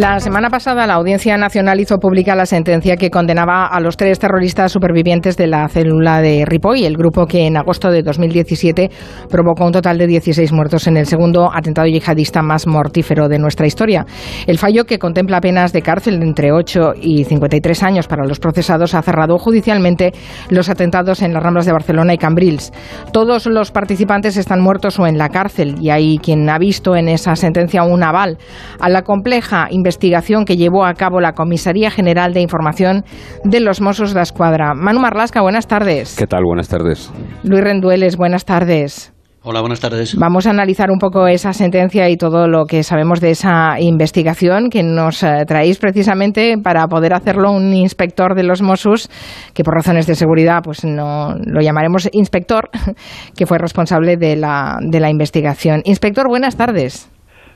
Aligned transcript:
La 0.00 0.18
semana 0.18 0.48
pasada 0.48 0.86
la 0.86 0.94
Audiencia 0.94 1.36
Nacional 1.36 1.78
hizo 1.78 1.98
pública 1.98 2.34
la 2.34 2.46
sentencia 2.46 2.96
que 2.96 3.10
condenaba 3.10 3.66
a 3.66 3.80
los 3.80 3.98
tres 3.98 4.18
terroristas 4.18 4.72
supervivientes 4.72 5.36
de 5.36 5.46
la 5.46 5.68
célula 5.68 6.22
de 6.22 6.46
Ripoll, 6.46 6.84
el 6.84 6.96
grupo 6.96 7.26
que 7.26 7.46
en 7.46 7.58
agosto 7.58 7.90
de 7.90 8.02
2017 8.02 8.90
provocó 9.28 9.66
un 9.66 9.72
total 9.72 9.98
de 9.98 10.06
16 10.06 10.52
muertos 10.54 10.86
en 10.86 10.96
el 10.96 11.04
segundo 11.04 11.50
atentado 11.52 11.86
yihadista 11.86 12.40
más 12.40 12.66
mortífero 12.66 13.28
de 13.28 13.38
nuestra 13.38 13.66
historia. 13.66 14.06
El 14.46 14.56
fallo, 14.56 14.86
que 14.86 14.98
contempla 14.98 15.42
penas 15.42 15.74
de 15.74 15.82
cárcel 15.82 16.18
de 16.18 16.24
entre 16.24 16.50
8 16.50 16.92
y 16.98 17.24
53 17.24 17.82
años 17.82 18.08
para 18.08 18.24
los 18.24 18.40
procesados, 18.40 18.94
ha 18.94 19.02
cerrado 19.02 19.36
judicialmente 19.36 20.12
los 20.48 20.70
atentados 20.70 21.20
en 21.20 21.34
las 21.34 21.42
Ramblas 21.42 21.66
de 21.66 21.72
Barcelona 21.72 22.14
y 22.14 22.16
Cambrils. 22.16 22.72
Todos 23.12 23.44
los 23.44 23.70
participantes 23.70 24.38
están 24.38 24.62
muertos 24.62 24.98
o 24.98 25.06
en 25.06 25.18
la 25.18 25.28
cárcel 25.28 25.74
y 25.78 25.90
hay 25.90 26.16
quien 26.16 26.48
ha 26.48 26.56
visto 26.56 26.96
en 26.96 27.10
esa 27.10 27.36
sentencia 27.36 27.82
un 27.82 28.02
aval 28.02 28.38
a 28.78 28.88
la 28.88 29.02
compleja 29.02 29.66
investigación 29.68 29.89
que 29.98 30.56
llevó 30.56 30.84
a 30.84 30.94
cabo 30.94 31.20
la 31.20 31.32
Comisaría 31.32 31.90
General 31.90 32.32
de 32.32 32.40
Información 32.40 33.04
de 33.44 33.60
los 33.60 33.80
Mossos 33.80 34.14
de 34.14 34.20
Escuadra. 34.20 34.74
Manu 34.74 35.00
Marlasca, 35.00 35.42
buenas 35.42 35.66
tardes. 35.66 36.16
¿Qué 36.18 36.26
tal? 36.26 36.44
Buenas 36.44 36.68
tardes. 36.68 37.12
Luis 37.42 37.62
Rendueles, 37.62 38.16
buenas 38.16 38.44
tardes. 38.44 39.12
Hola, 39.42 39.60
buenas 39.60 39.80
tardes. 39.80 40.16
Vamos 40.18 40.46
a 40.46 40.50
analizar 40.50 40.90
un 40.90 40.98
poco 40.98 41.26
esa 41.26 41.54
sentencia 41.54 42.10
y 42.10 42.18
todo 42.18 42.46
lo 42.46 42.66
que 42.66 42.82
sabemos 42.82 43.22
de 43.22 43.30
esa 43.30 43.80
investigación 43.80 44.68
que 44.68 44.82
nos 44.82 45.22
eh, 45.22 45.44
traéis 45.46 45.78
precisamente 45.78 46.56
para 46.62 46.86
poder 46.88 47.14
hacerlo 47.14 47.50
un 47.50 47.72
inspector 47.72 48.34
de 48.34 48.42
los 48.42 48.60
Mossos, 48.60 49.08
que 49.54 49.64
por 49.64 49.74
razones 49.74 50.06
de 50.06 50.14
seguridad 50.14 50.60
pues 50.62 50.84
no 50.84 51.36
lo 51.42 51.62
llamaremos 51.62 52.10
inspector, 52.12 52.68
que 53.36 53.46
fue 53.46 53.56
responsable 53.56 54.18
de 54.18 54.36
la, 54.36 54.76
de 54.82 55.00
la 55.00 55.08
investigación. 55.08 55.80
Inspector, 55.84 56.28
buenas 56.28 56.58
tardes. 56.58 57.10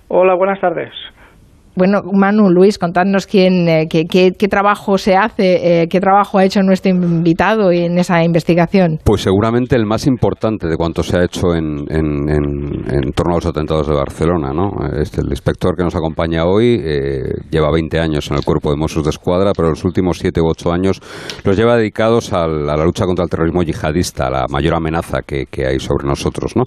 Hola, 0.08 0.34
buenas 0.36 0.60
tardes. 0.60 0.90
Bueno, 1.76 2.02
Manu, 2.12 2.50
Luis, 2.50 2.78
contadnos 2.78 3.26
quién, 3.26 3.68
eh, 3.68 3.86
qué, 3.90 4.04
qué, 4.04 4.30
qué, 4.38 4.46
trabajo 4.46 4.96
se 4.96 5.16
hace, 5.16 5.82
eh, 5.82 5.88
qué 5.88 5.98
trabajo 5.98 6.38
ha 6.38 6.44
hecho 6.44 6.62
nuestro 6.62 6.92
invitado 6.92 7.72
en 7.72 7.98
esa 7.98 8.22
investigación. 8.22 9.00
Pues 9.02 9.22
seguramente 9.22 9.74
el 9.74 9.84
más 9.84 10.06
importante 10.06 10.68
de 10.68 10.76
cuanto 10.76 11.02
se 11.02 11.18
ha 11.18 11.24
hecho 11.24 11.52
en, 11.54 11.84
en, 11.90 13.12
torno 13.12 13.32
a 13.32 13.36
los 13.38 13.46
atentados 13.46 13.88
de 13.88 13.94
Barcelona. 13.94 14.52
¿no? 14.52 14.70
Este, 15.00 15.20
el 15.20 15.30
inspector 15.30 15.74
que 15.76 15.82
nos 15.82 15.96
acompaña 15.96 16.44
hoy 16.44 16.80
eh, 16.80 17.22
lleva 17.50 17.72
20 17.72 17.98
años 17.98 18.30
en 18.30 18.36
el 18.36 18.44
cuerpo 18.44 18.70
de 18.70 18.76
Mossos 18.76 19.02
de 19.02 19.10
Escuadra, 19.10 19.50
pero 19.56 19.70
los 19.70 19.84
últimos 19.84 20.18
7 20.18 20.40
u 20.40 20.46
8 20.48 20.72
años 20.72 21.00
los 21.42 21.56
lleva 21.56 21.76
dedicados 21.76 22.32
al, 22.32 22.70
a 22.70 22.76
la 22.76 22.84
lucha 22.84 23.04
contra 23.04 23.24
el 23.24 23.30
terrorismo 23.30 23.64
yihadista, 23.64 24.30
la 24.30 24.46
mayor 24.48 24.74
amenaza 24.74 25.22
que, 25.26 25.46
que 25.46 25.66
hay 25.66 25.80
sobre 25.80 26.06
nosotros. 26.06 26.52
¿no? 26.54 26.64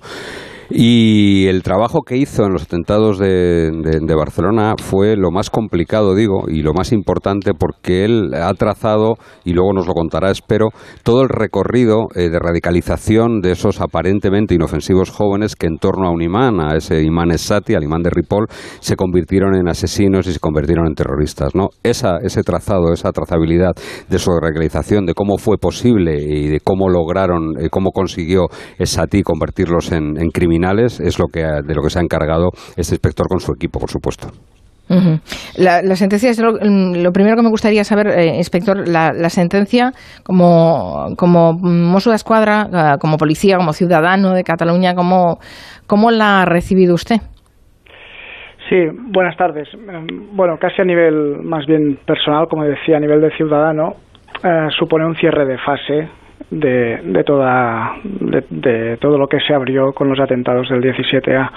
Y 0.70 1.48
el 1.48 1.64
trabajo 1.64 2.02
que 2.02 2.18
hizo 2.18 2.46
en 2.46 2.52
los 2.52 2.64
atentados 2.64 3.20
de, 3.20 3.72
Barcelona 4.18 4.74
fue 4.78 5.16
lo 5.16 5.32
más 5.32 5.50
complicado, 5.50 6.16
digo, 6.16 6.46
y 6.48 6.62
lo 6.62 6.74
más 6.74 6.92
importante 6.92 7.52
porque 7.54 8.04
él 8.04 8.34
ha 8.34 8.52
trazado, 8.54 9.16
y 9.46 9.54
luego 9.54 9.74
nos 9.74 9.88
lo 9.88 9.94
contará, 9.94 10.32
espero, 10.32 10.70
todo 11.04 11.22
el 11.22 11.30
recorrido 11.30 12.08
eh, 12.16 12.30
de 12.30 12.40
radicalización 12.40 13.42
de 13.42 13.52
esos 13.52 13.80
aparentemente 13.80 14.56
inofensivos 14.56 15.12
jóvenes 15.12 15.56
que 15.56 15.68
en 15.68 15.78
torno 15.78 16.08
a 16.08 16.12
un 16.12 16.22
imán, 16.22 16.60
a 16.60 16.76
ese 16.76 17.04
imán 17.04 17.32
Esati, 17.32 17.76
al 17.76 17.84
imán 17.84 18.02
de 18.02 18.10
Ripoll, 18.10 18.48
se 18.80 18.96
convirtieron 18.96 19.56
en 19.56 19.70
asesinos 19.70 20.28
y 20.28 20.34
se 20.34 20.40
convirtieron 20.40 20.88
en 20.88 20.96
terroristas. 20.96 21.54
¿no? 21.54 21.70
Esa, 21.84 22.18
ese 22.24 22.42
trazado, 22.42 22.92
esa 22.92 23.12
trazabilidad 23.12 23.74
de 24.10 24.20
su 24.20 24.32
radicalización, 24.32 25.06
de 25.06 25.14
cómo 25.14 25.38
fue 25.38 25.58
posible 25.58 26.18
y 26.20 26.48
de 26.48 26.60
cómo 26.60 26.90
lograron, 26.90 27.54
eh, 27.60 27.70
cómo 27.70 27.92
consiguió 27.92 28.48
Esati 28.80 29.22
convertirlos 29.22 29.92
en, 29.92 30.18
en 30.20 30.30
criminales 30.32 30.57
es 30.64 31.20
lo 31.20 31.28
que 31.28 31.42
de 31.42 31.76
lo 31.76 31.82
que 31.82 31.90
se 31.90 32.00
ha 32.00 32.02
encargado 32.02 32.50
este 32.76 32.96
inspector 32.96 33.28
con 33.28 33.40
su 33.40 33.54
equipo, 33.54 33.80
por 33.80 33.90
supuesto. 33.90 34.30
Uh 34.90 34.96
-huh. 34.96 35.20
la, 35.58 35.82
la, 35.82 35.96
sentencia 35.98 36.30
es 36.30 36.40
lo, 36.40 36.52
lo, 36.54 37.12
primero 37.12 37.36
que 37.36 37.42
me 37.42 37.50
gustaría 37.50 37.84
saber, 37.84 38.08
eh, 38.08 38.38
inspector, 38.38 38.88
la, 38.88 39.12
la, 39.12 39.30
sentencia 39.30 39.92
como, 40.24 41.08
como 41.18 41.52
mozo 41.52 42.10
de 42.12 42.16
escuadra, 42.16 42.98
como 43.02 43.18
policía, 43.18 43.58
como 43.58 43.74
ciudadano 43.74 44.34
de 44.34 44.46
Cataluña, 44.46 44.96
¿cómo, 44.96 45.40
cómo 45.88 46.10
la 46.10 46.42
ha 46.42 46.46
recibido 46.46 46.96
usted? 46.96 47.18
Sí, 48.70 48.76
buenas 49.12 49.36
tardes. 49.36 49.68
Bueno, 50.34 50.58
casi 50.58 50.82
a 50.82 50.86
nivel 50.86 51.38
más 51.44 51.66
bien 51.66 52.00
personal, 52.06 52.48
como 52.50 52.64
decía, 52.64 52.96
a 52.96 53.00
nivel 53.00 53.20
de 53.20 53.32
ciudadano, 53.32 53.96
eh, 54.44 54.68
supone 54.78 55.06
un 55.06 55.16
cierre 55.16 55.46
de 55.46 55.58
fase 55.58 56.10
de, 56.50 56.98
de, 57.04 57.24
toda, 57.24 57.96
de, 58.04 58.98
todo 58.98 59.18
lo 59.18 59.28
que 59.28 59.40
se 59.42 59.54
abrió 59.54 59.94
con 59.94 60.10
los 60.10 60.20
atentados 60.20 60.70
del 60.70 60.82
17A. 60.82 61.50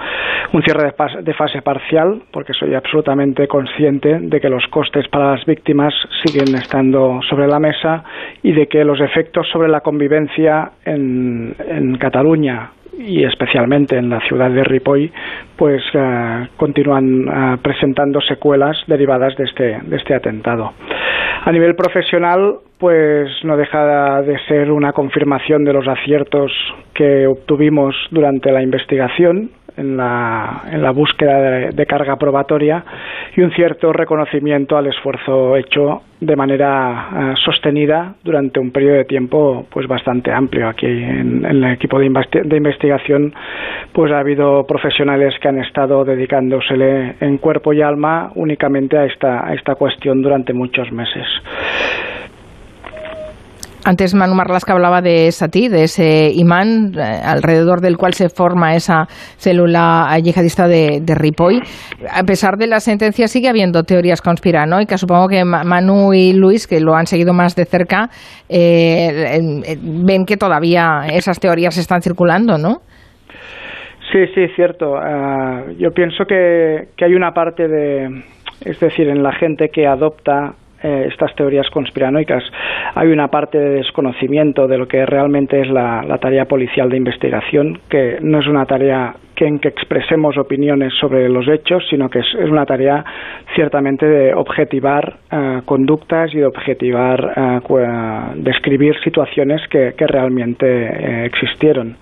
Un 0.52 0.62
cierre 0.62 0.92
de 1.22 1.34
fase 1.34 1.62
parcial, 1.62 2.22
porque 2.32 2.52
soy 2.54 2.74
absolutamente 2.74 3.46
consciente 3.46 4.18
de 4.20 4.40
que 4.40 4.48
los 4.48 4.66
costes 4.68 5.06
para 5.08 5.32
las 5.32 5.44
víctimas 5.44 5.94
siguen 6.24 6.54
estando 6.56 7.20
sobre 7.28 7.46
la 7.46 7.58
mesa 7.58 8.02
y 8.42 8.52
de 8.52 8.66
que 8.66 8.84
los 8.84 9.00
efectos 9.00 9.48
sobre 9.48 9.68
la 9.68 9.80
convivencia 9.80 10.72
en, 10.84 11.54
en 11.68 11.96
Cataluña 11.96 12.70
y 12.98 13.24
especialmente 13.24 13.96
en 13.96 14.10
la 14.10 14.20
ciudad 14.20 14.50
de 14.50 14.64
Ripoll, 14.64 15.10
pues 15.56 15.82
uh, 15.94 16.46
continúan 16.56 17.28
uh, 17.28 17.58
presentando 17.58 18.20
secuelas 18.20 18.76
derivadas 18.86 19.36
de 19.36 19.44
este, 19.44 19.78
de 19.82 19.96
este 19.96 20.14
atentado. 20.14 20.72
A 21.44 21.52
nivel 21.52 21.74
profesional, 21.74 22.56
pues 22.80 23.28
no 23.44 23.58
deja 23.58 24.22
de 24.22 24.38
ser 24.48 24.72
una 24.72 24.92
confirmación 24.92 25.64
de 25.64 25.74
los 25.74 25.86
aciertos 25.86 26.50
que 26.94 27.26
obtuvimos 27.26 27.94
durante 28.10 28.50
la 28.50 28.62
investigación 28.62 29.50
en 29.76 29.96
la, 29.96 30.62
en 30.70 30.82
la 30.82 30.90
búsqueda 30.90 31.70
de, 31.70 31.86
carga 31.86 32.16
probatoria 32.16 32.84
y 33.36 33.42
un 33.42 33.50
cierto 33.52 33.92
reconocimiento 33.92 34.76
al 34.76 34.86
esfuerzo 34.86 35.56
hecho 35.56 36.02
de 36.20 36.36
manera 36.36 37.32
uh, 37.32 37.36
sostenida 37.36 38.14
durante 38.22 38.60
un 38.60 38.70
periodo 38.70 38.96
de 38.96 39.04
tiempo 39.04 39.66
pues 39.70 39.86
bastante 39.86 40.32
amplio 40.32 40.68
aquí 40.68 40.86
en, 40.86 41.44
el 41.44 41.64
equipo 41.64 41.98
de, 41.98 42.08
de, 42.44 42.56
investigación 42.56 43.32
pues 43.92 44.12
ha 44.12 44.20
habido 44.20 44.66
profesionales 44.66 45.34
que 45.40 45.48
han 45.48 45.58
estado 45.58 46.04
dedicándosele 46.04 47.16
en 47.20 47.38
cuerpo 47.38 47.72
y 47.72 47.82
alma 47.82 48.30
únicamente 48.34 48.96
a 48.96 49.04
esta, 49.04 49.46
a 49.46 49.54
esta 49.54 49.74
cuestión 49.74 50.22
durante 50.22 50.52
muchos 50.52 50.90
meses. 50.92 51.26
Antes 53.84 54.14
Manu 54.14 54.34
Marlasca 54.34 54.74
hablaba 54.74 55.00
de 55.00 55.32
Sati, 55.32 55.68
de 55.68 55.84
ese 55.84 56.30
imán 56.34 56.92
eh, 56.94 57.00
alrededor 57.24 57.80
del 57.80 57.96
cual 57.96 58.12
se 58.12 58.28
forma 58.28 58.74
esa 58.74 59.06
célula 59.38 60.06
yihadista 60.22 60.68
de, 60.68 61.00
de, 61.00 61.14
Ripoll. 61.14 61.62
A 62.12 62.22
pesar 62.24 62.56
de 62.58 62.66
la 62.66 62.80
sentencia 62.80 63.26
sigue 63.26 63.48
habiendo 63.48 63.82
teorías 63.82 64.20
conspiranoicas. 64.20 65.00
Supongo 65.00 65.28
que 65.28 65.44
Manu 65.44 66.12
y 66.12 66.34
Luis, 66.34 66.66
que 66.66 66.80
lo 66.80 66.94
han 66.94 67.06
seguido 67.06 67.32
más 67.32 67.56
de 67.56 67.64
cerca, 67.64 68.10
eh, 68.48 69.40
ven 69.80 70.26
que 70.26 70.36
todavía 70.36 71.06
esas 71.10 71.40
teorías 71.40 71.78
están 71.78 72.02
circulando, 72.02 72.58
¿no? 72.58 72.82
Sí, 74.12 74.26
sí, 74.34 74.48
cierto. 74.56 74.92
Uh, 74.94 75.72
yo 75.78 75.92
pienso 75.92 76.24
que 76.26 76.88
hay 77.00 77.14
una 77.14 77.32
parte 77.32 77.68
de, 77.68 78.24
es 78.64 78.78
decir, 78.78 79.08
en 79.08 79.22
la 79.22 79.32
gente 79.32 79.68
que 79.68 79.86
adopta 79.86 80.54
eh, 80.82 81.08
estas 81.10 81.34
teorías 81.34 81.68
conspiranoicas. 81.70 82.42
Hay 82.94 83.08
una 83.08 83.28
parte 83.28 83.58
de 83.58 83.70
desconocimiento 83.76 84.66
de 84.66 84.78
lo 84.78 84.88
que 84.88 85.04
realmente 85.06 85.60
es 85.60 85.68
la, 85.68 86.02
la, 86.02 86.18
tarea 86.18 86.46
policial 86.46 86.88
de 86.88 86.96
investigación, 86.96 87.78
que 87.88 88.18
no 88.20 88.40
es 88.40 88.46
una 88.46 88.66
tarea 88.66 89.14
que 89.40 89.46
en 89.46 89.58
que 89.58 89.68
expresemos 89.68 90.36
opiniones 90.36 90.92
sobre 91.00 91.26
los 91.28 91.48
hechos, 91.48 91.82
sino 91.88 92.10
que 92.10 92.18
es, 92.18 92.26
una 92.34 92.66
tarea 92.66 93.02
ciertamente 93.54 94.04
de 94.04 94.34
objetivar 94.34 95.16
uh, 95.32 95.62
conductas 95.64 96.34
y 96.34 96.38
de 96.38 96.46
objetivar, 96.46 97.62
uh, 97.62 98.34
describir 98.36 98.94
situaciones 99.02 99.62
que, 99.68 99.94
que 99.96 100.06
realmente 100.06 100.66
eh, 100.66 101.24
existieron. 101.24 101.96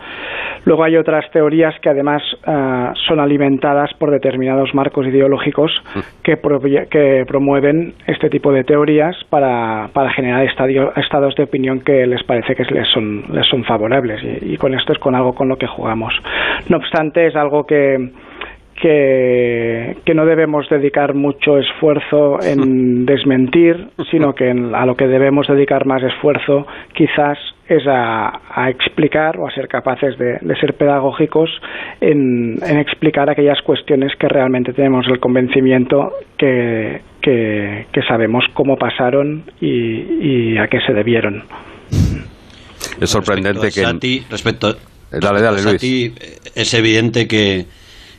Luego 0.68 0.84
hay 0.84 0.98
otras 0.98 1.24
teorías 1.30 1.74
que 1.80 1.88
además 1.88 2.22
uh, 2.46 2.94
son 3.06 3.20
alimentadas 3.20 3.88
por 3.94 4.10
determinados 4.10 4.74
marcos 4.74 5.06
ideológicos 5.06 5.72
que, 6.22 6.36
pro 6.36 6.60
que 6.60 7.24
promueven 7.26 7.94
este 8.06 8.28
tipo 8.28 8.52
de 8.52 8.64
teorías 8.64 9.16
para, 9.30 9.88
para 9.94 10.10
generar 10.10 10.44
estadio, 10.44 10.92
estados 10.96 11.34
de 11.36 11.44
opinión 11.44 11.80
que 11.80 12.06
les 12.06 12.22
parece 12.22 12.54
que 12.54 12.64
les 12.64 12.86
son, 12.88 13.24
les 13.32 13.46
son 13.46 13.64
favorables 13.64 14.22
y, 14.22 14.52
y, 14.52 14.56
con 14.58 14.74
esto 14.74 14.92
es 14.92 14.98
con 14.98 15.14
algo 15.14 15.34
con 15.34 15.48
lo 15.48 15.56
que 15.56 15.66
jugamos. 15.66 16.12
No 16.68 16.76
obstante, 16.76 17.28
es 17.28 17.34
algo 17.34 17.64
que, 17.64 18.10
que, 18.80 19.96
que, 20.04 20.14
no 20.14 20.24
debemos 20.24 20.68
dedicar 20.68 21.14
mucho 21.14 21.58
esfuerzo 21.58 22.38
en 22.42 23.06
desmentir, 23.06 23.88
sino 24.10 24.34
que 24.34 24.48
en, 24.50 24.74
a 24.74 24.86
lo 24.86 24.96
que 24.96 25.06
debemos 25.06 25.46
dedicar 25.48 25.84
más 25.86 26.02
esfuerzo 26.02 26.66
quizás 26.94 27.38
es 27.68 27.86
a, 27.86 28.40
a 28.50 28.70
explicar 28.70 29.38
o 29.38 29.46
a 29.46 29.50
ser 29.50 29.68
capaces 29.68 30.16
de, 30.18 30.38
de 30.40 30.56
ser 30.58 30.74
pedagógicos 30.74 31.50
en, 32.00 32.56
en, 32.62 32.78
explicar 32.78 33.28
aquellas 33.28 33.60
cuestiones 33.62 34.12
que 34.18 34.28
realmente 34.28 34.72
tenemos 34.72 35.06
el 35.08 35.20
convencimiento 35.20 36.12
que, 36.38 37.02
que, 37.20 37.86
que 37.92 38.02
sabemos 38.02 38.44
cómo 38.54 38.76
pasaron 38.76 39.44
y, 39.60 40.52
y, 40.52 40.58
a 40.58 40.68
qué 40.68 40.80
se 40.86 40.94
debieron. 40.94 41.44
Es 43.00 43.10
sorprendente 43.10 43.60
respecto 43.60 43.80
que... 43.80 43.86
Santi, 43.86 44.26
respecto 44.30 44.76
dale, 45.10 45.40
dale, 45.40 45.62
Luis. 45.62 45.80
Santi, 45.80 46.14
es 46.54 46.74
evidente 46.74 47.28
que, 47.28 47.66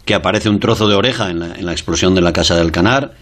que 0.06 0.16
aparece 0.16 0.50
un 0.50 0.60
trozo 0.60 0.88
de 0.88 0.96
oreja 0.96 1.30
en 1.30 1.40
la, 1.40 1.56
en 1.56 1.66
la 1.66 1.72
explosión 1.72 2.16
de 2.16 2.22
la 2.22 2.34
casa 2.34 2.56
del 2.56 2.72
Canar 2.72 3.13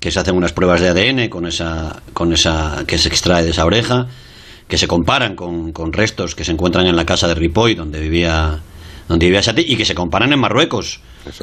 que 0.00 0.10
se 0.10 0.20
hacen 0.20 0.36
unas 0.36 0.52
pruebas 0.52 0.80
de 0.80 0.88
ADN 0.88 1.28
con 1.28 1.46
esa, 1.46 2.02
con 2.12 2.32
esa 2.32 2.84
que 2.86 2.98
se 2.98 3.08
extrae 3.08 3.42
de 3.42 3.50
esa 3.50 3.64
oreja, 3.64 4.06
que 4.68 4.78
se 4.78 4.86
comparan 4.86 5.34
con, 5.34 5.72
con 5.72 5.92
restos 5.92 6.34
que 6.34 6.44
se 6.44 6.52
encuentran 6.52 6.86
en 6.86 6.96
la 6.96 7.04
casa 7.04 7.26
de 7.26 7.34
Ripoll, 7.34 7.74
donde 7.74 8.00
vivía 8.00 8.60
donde 9.08 9.24
vivía 9.24 9.42
Sati, 9.42 9.64
y 9.66 9.76
que 9.76 9.86
se 9.86 9.94
comparan 9.94 10.32
en 10.34 10.38
Marruecos 10.38 11.00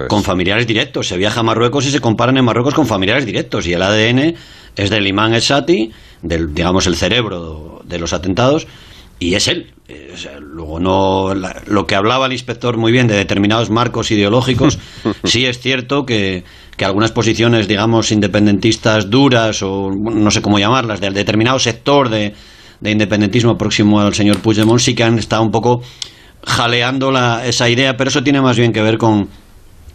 con 0.08 0.24
familiares 0.24 0.68
directos. 0.68 1.08
Se 1.08 1.18
viaja 1.18 1.40
a 1.40 1.44
Marruecos 1.44 1.86
y 1.88 1.92
se 1.92 2.00
comparan 2.00 2.38
en 2.38 2.46
Marruecos 2.46 2.76
con 2.76 2.86
familiares 2.86 3.26
directos. 3.26 3.66
Y 3.66 3.74
el 3.74 3.82
ADN 3.82 4.36
es 4.76 4.90
del 4.92 5.08
imán 5.08 5.34
Esati, 5.34 5.92
del, 6.22 6.54
digamos, 6.54 6.86
el 6.86 6.96
cerebro 6.96 7.82
de 7.84 7.98
los 7.98 8.14
atentados, 8.14 8.68
y 9.20 9.36
es 9.36 9.48
él. 9.48 9.74
Eh, 9.88 10.16
luego 10.40 10.80
no 10.80 11.34
lo 11.36 11.86
que 11.86 11.96
hablaba 11.96 12.26
el 12.26 12.32
inspector 12.32 12.78
muy 12.78 12.92
bien 12.92 13.08
de 13.08 13.16
determinados 13.16 13.70
marcos 13.70 14.10
ideológicos, 14.10 14.80
sí 15.24 15.46
es 15.46 15.60
cierto 15.60 16.06
que, 16.06 16.44
que, 16.76 16.86
algunas 16.86 17.12
posiciones, 17.12 17.68
digamos, 17.68 18.12
independentistas 18.12 19.10
duras 19.10 19.62
o 19.62 19.92
no 19.92 20.32
sé 20.32 20.42
cómo 20.42 20.58
llamarlas, 20.58 21.02
del 21.02 21.14
determinado 21.14 21.60
sector 21.60 22.10
de, 22.10 22.34
de 22.80 22.92
independentismo 22.92 23.58
próximo 23.58 24.00
al 24.00 24.14
señor 24.14 24.40
Puigdemont 24.40 24.80
sí 24.80 24.96
que 24.96 25.04
han 25.04 25.20
estado 25.20 25.44
un 25.44 25.52
poco 25.52 25.82
jaleando 26.44 27.12
la, 27.12 27.46
esa 27.46 27.70
idea, 27.70 27.96
pero 27.98 28.10
eso 28.10 28.24
tiene 28.24 28.42
más 28.42 28.58
bien 28.58 28.72
que 28.72 28.82
ver 28.82 28.98
con, 28.98 29.30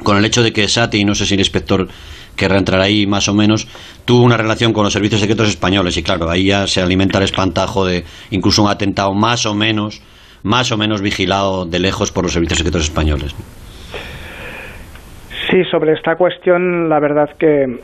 con 0.02 0.16
el 0.16 0.24
hecho 0.24 0.42
de 0.42 0.52
que 0.52 0.68
Sati, 0.68 1.04
no 1.04 1.14
sé 1.14 1.26
si 1.26 1.34
el 1.34 1.40
inspector 1.40 1.88
que 2.36 2.48
reentrar 2.48 2.80
ahí 2.80 3.06
más 3.06 3.28
o 3.28 3.34
menos, 3.34 3.66
tuvo 4.04 4.22
una 4.22 4.36
relación 4.36 4.72
con 4.72 4.84
los 4.84 4.92
servicios 4.92 5.20
secretos 5.20 5.48
españoles 5.48 5.96
y 5.96 6.02
claro, 6.02 6.30
ahí 6.30 6.46
ya 6.46 6.66
se 6.66 6.80
alimenta 6.80 7.18
el 7.18 7.24
espantajo 7.24 7.86
de 7.86 8.04
incluso 8.30 8.62
un 8.62 8.70
atentado 8.70 9.14
más 9.14 9.46
o 9.46 9.54
menos, 9.54 10.02
más 10.42 10.72
o 10.72 10.76
menos 10.76 11.02
vigilado 11.02 11.66
de 11.66 11.78
lejos 11.78 12.12
por 12.12 12.24
los 12.24 12.32
servicios 12.32 12.58
secretos 12.58 12.84
españoles. 12.84 13.34
Sí, 15.50 15.64
sobre 15.70 15.94
esta 15.94 16.16
cuestión, 16.16 16.88
la 16.88 17.00
verdad 17.00 17.30
que, 17.38 17.80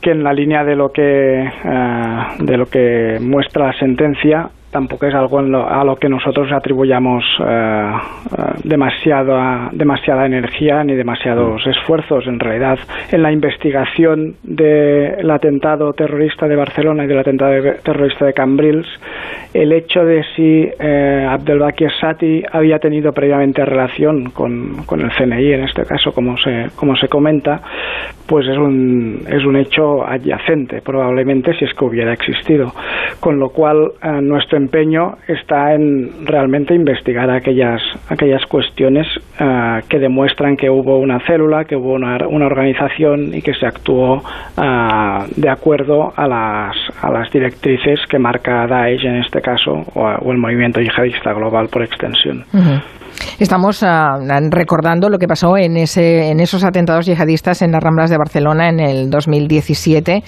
que 0.00 0.10
en 0.12 0.22
la 0.22 0.32
línea 0.32 0.64
de 0.64 0.76
lo 0.76 0.90
que 0.92 1.42
eh, 1.42 2.22
de 2.38 2.56
lo 2.56 2.66
que 2.66 3.18
muestra 3.20 3.66
la 3.66 3.78
sentencia, 3.78 4.48
tampoco 4.74 5.06
es 5.06 5.14
algo 5.14 5.38
a 5.38 5.84
lo 5.84 5.94
que 5.94 6.08
nosotros 6.08 6.50
atribuyamos 6.50 7.24
eh, 7.38 7.44
eh, 7.46 8.42
demasiada, 8.64 9.68
demasiada 9.70 10.26
energía 10.26 10.82
ni 10.82 10.96
demasiados 10.96 11.64
mm. 11.64 11.70
esfuerzos. 11.70 12.26
En 12.26 12.40
realidad, 12.40 12.80
en 13.12 13.22
la 13.22 13.30
investigación 13.30 14.34
del 14.42 15.30
atentado 15.30 15.92
terrorista 15.92 16.48
de 16.48 16.56
Barcelona 16.56 17.04
y 17.04 17.06
del 17.06 17.20
atentado 17.20 17.52
terrorista 17.84 18.26
de 18.26 18.32
Cambrils, 18.32 18.88
el 19.52 19.70
hecho 19.72 20.04
de 20.04 20.24
si 20.34 20.68
eh, 20.80 21.24
Abdelbaki 21.30 21.84
Sati 22.00 22.42
había 22.50 22.80
tenido 22.80 23.12
previamente 23.12 23.64
relación 23.64 24.30
con, 24.30 24.82
con, 24.86 25.02
el 25.02 25.12
CNI, 25.12 25.52
en 25.52 25.64
este 25.64 25.84
caso, 25.84 26.10
como 26.10 26.36
se, 26.36 26.70
como 26.74 26.96
se 26.96 27.06
comenta, 27.06 27.62
pues 28.26 28.48
es 28.48 28.58
un, 28.58 29.24
es 29.28 29.44
un 29.44 29.54
hecho 29.54 30.04
adyacente, 30.04 30.82
probablemente, 30.82 31.54
si 31.56 31.64
es 31.64 31.74
que 31.74 31.84
hubiera 31.84 32.12
existido. 32.12 32.72
Con 33.20 33.38
lo 33.38 33.50
cual, 33.50 33.92
eh, 34.02 34.20
nuestro 34.20 34.58
empeño 34.58 35.16
está 35.28 35.74
en 35.74 36.26
realmente 36.26 36.74
investigar 36.74 37.30
aquellas, 37.30 37.80
aquellas 38.08 38.44
cuestiones 38.46 39.06
eh, 39.38 39.80
que 39.88 39.98
demuestran 39.98 40.56
que 40.56 40.70
hubo 40.70 40.98
una 40.98 41.20
célula, 41.26 41.64
que 41.64 41.76
hubo 41.76 41.92
una, 41.92 42.18
una 42.28 42.46
organización 42.46 43.34
y 43.34 43.42
que 43.42 43.54
se 43.54 43.66
actuó 43.66 44.22
eh, 44.60 45.18
de 45.36 45.48
acuerdo 45.48 46.12
a 46.16 46.26
las, 46.28 46.76
a 47.00 47.10
las 47.10 47.30
directrices 47.30 48.00
que 48.08 48.18
marca 48.18 48.66
Daesh 48.66 49.04
en 49.04 49.16
este 49.16 49.40
caso 49.40 49.84
o, 49.94 50.32
el 50.32 50.38
movimiento 50.38 50.80
yihadista 50.80 51.32
global 51.32 51.68
por 51.68 51.82
extensión. 51.82 52.44
Estamos 53.38 53.82
ah, 53.82 54.18
recordando 54.50 55.08
lo 55.08 55.18
que 55.18 55.26
pasó 55.26 55.56
en, 55.56 55.76
ese, 55.76 56.30
en 56.30 56.40
esos 56.40 56.62
atentados 56.64 57.06
yihadistas 57.06 57.62
en 57.62 57.72
las 57.72 57.82
Ramblas 57.82 58.10
de 58.10 58.16
Barcelona 58.16 58.68
en 58.68 58.80
el 58.80 59.10
2017 59.10 60.22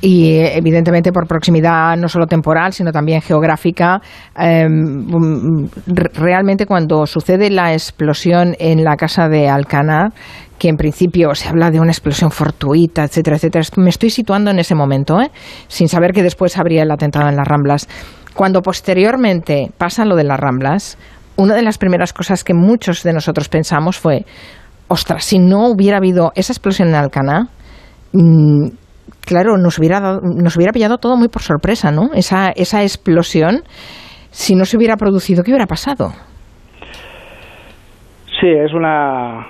y 0.00 0.36
evidentemente 0.36 1.12
por 1.12 1.26
proximidad 1.28 1.96
no 1.96 2.08
solo 2.08 2.26
temporal 2.26 2.72
sino 2.72 2.90
también 2.90 3.20
geográfica. 3.20 4.00
Em, 4.36 5.68
realmente 6.14 6.66
cuando 6.66 7.06
sucede 7.06 7.50
la 7.50 7.72
explosión 7.72 8.56
en 8.58 8.82
la 8.82 8.96
casa 8.96 9.28
de 9.28 9.48
Alcanar, 9.48 10.12
que 10.58 10.68
en 10.68 10.76
principio 10.76 11.34
se 11.34 11.48
habla 11.48 11.70
de 11.70 11.80
una 11.80 11.92
explosión 11.92 12.30
fortuita, 12.30 13.04
etcétera, 13.04 13.36
etcétera. 13.36 13.64
Me 13.76 13.90
estoy 13.90 14.10
situando 14.10 14.50
en 14.50 14.58
ese 14.58 14.74
momento, 14.74 15.20
¿eh? 15.20 15.30
sin 15.68 15.88
saber 15.88 16.12
que 16.12 16.22
después 16.22 16.58
habría 16.58 16.82
el 16.82 16.90
atentado 16.90 17.28
en 17.28 17.36
las 17.36 17.46
Ramblas. 17.46 17.88
Cuando 18.34 18.62
posteriormente 18.62 19.70
pasa 19.78 20.04
lo 20.04 20.16
de 20.16 20.24
las 20.24 20.38
Ramblas, 20.38 20.98
una 21.38 21.54
de 21.54 21.62
las 21.62 21.78
primeras 21.78 22.12
cosas 22.12 22.42
que 22.42 22.52
muchos 22.52 23.04
de 23.04 23.12
nosotros 23.12 23.48
pensamos 23.48 23.96
fue, 23.96 24.24
ostras, 24.88 25.24
si 25.24 25.38
no 25.38 25.68
hubiera 25.68 25.98
habido 25.98 26.32
esa 26.34 26.52
explosión 26.52 26.88
en 26.88 26.96
Alcaná, 26.96 27.46
mm, 28.12 28.66
claro, 29.24 29.56
nos 29.56 29.78
hubiera, 29.78 30.00
nos 30.20 30.56
hubiera 30.56 30.72
pillado 30.72 30.98
todo 30.98 31.16
muy 31.16 31.28
por 31.28 31.42
sorpresa, 31.42 31.92
¿no? 31.92 32.12
Esa, 32.12 32.50
esa 32.50 32.82
explosión, 32.82 33.62
si 34.30 34.56
no 34.56 34.64
se 34.64 34.76
hubiera 34.76 34.96
producido, 34.96 35.44
¿qué 35.44 35.52
hubiera 35.52 35.66
pasado? 35.66 36.12
Sí, 38.40 38.48
es 38.48 38.72
una 38.74 39.46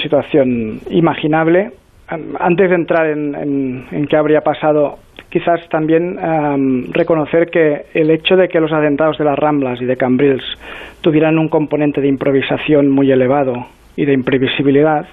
situación 0.00 0.80
imaginable. 0.88 1.72
Antes 2.08 2.68
de 2.68 2.76
entrar 2.76 3.06
en, 3.06 3.86
en 3.90 4.06
qué 4.06 4.16
habría 4.16 4.42
pasado, 4.42 4.98
quizás 5.30 5.68
también 5.68 6.16
reconocer 6.92 7.50
que 7.50 7.86
el 7.94 8.10
hecho 8.10 8.36
de 8.36 8.48
que 8.48 8.60
los 8.60 8.72
atentados 8.72 9.18
de 9.18 9.24
las 9.24 9.38
Ramblas 9.38 9.80
y 9.80 9.84
de 9.84 9.96
Cambrils 9.96 10.44
tuvieran 11.00 11.38
un 11.38 11.48
componente 11.48 12.00
de 12.00 12.08
improvisación 12.08 12.88
muy 12.88 13.10
elevado 13.10 13.66
y 13.96 14.04
de 14.04 14.12
imprevisibilidad 14.12 15.06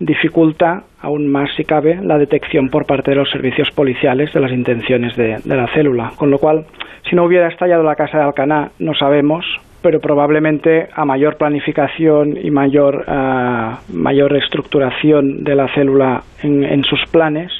dificulta 0.00 0.82
aún 1.00 1.28
más, 1.28 1.50
si 1.56 1.64
cabe, 1.64 2.00
la 2.02 2.18
detección 2.18 2.70
por 2.70 2.86
parte 2.86 3.12
de 3.12 3.16
los 3.16 3.30
servicios 3.30 3.70
policiales 3.70 4.32
de 4.32 4.40
las 4.40 4.50
intenciones 4.50 5.16
de, 5.16 5.38
la 5.44 5.68
célula. 5.68 6.12
Con 6.16 6.30
lo 6.30 6.38
cual, 6.38 6.64
si 7.08 7.14
no 7.14 7.24
hubiera 7.24 7.48
estallado 7.48 7.84
la 7.84 7.94
casa 7.94 8.18
de 8.18 8.24
Alcaná, 8.24 8.72
no 8.80 8.94
sabemos, 8.94 9.44
pero 9.82 10.00
probablemente 10.00 10.88
a 10.94 11.04
mayor 11.04 11.36
planificación 11.36 12.36
y 12.40 12.50
mayor, 12.50 13.04
ah, 13.08 13.80
mayor 13.92 14.36
estructuración 14.36 15.44
de 15.44 15.54
la 15.54 15.68
célula 15.74 16.22
en 16.42 16.84
sus 16.84 17.00
planes, 17.10 17.52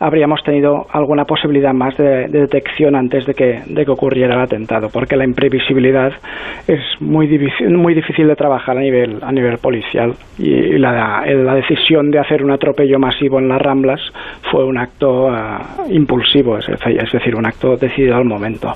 habríamos 0.00 0.42
tenido 0.42 0.86
alguna 0.90 1.26
posibilidad 1.26 1.72
más 1.74 1.96
de, 1.96 2.26
detección 2.28 2.96
antes 2.96 3.26
de 3.26 3.34
que, 3.34 3.60
de 3.66 3.84
que 3.84 3.90
ocurriera 3.90 4.34
el 4.34 4.40
atentado, 4.40 4.88
porque 4.90 5.14
la 5.14 5.24
imprevisibilidad 5.24 6.12
es 6.66 6.80
muy 7.00 7.26
difícil, 7.26 7.70
muy 7.76 7.94
difícil 7.94 8.26
de 8.26 8.34
trabajar 8.34 8.78
a 8.78 8.80
nivel, 8.80 9.18
a 9.22 9.30
nivel 9.30 9.58
policial 9.58 10.14
y, 10.38 10.78
la, 10.78 11.22
la, 11.26 11.54
decisión 11.54 12.10
de 12.10 12.18
hacer 12.18 12.42
un 12.42 12.50
atropello 12.50 12.98
masivo 12.98 13.38
en 13.38 13.48
las 13.48 13.60
Ramblas 13.60 14.00
fue 14.50 14.64
un 14.64 14.78
acto 14.78 15.28
ah, 15.30 15.60
impulsivo, 15.90 16.58
es 16.58 17.12
decir, 17.12 17.36
un 17.36 17.44
acto 17.44 17.76
decidido 17.76 18.16
al 18.16 18.24
momento. 18.24 18.72